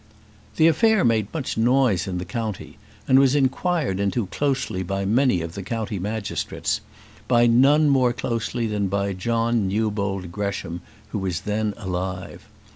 [0.55, 5.41] The affair made much noise in the county, and was inquired into closely by many
[5.43, 6.81] of the county magistrates;
[7.27, 12.47] by none more closely than by John Newbold Gresham, who was then alive.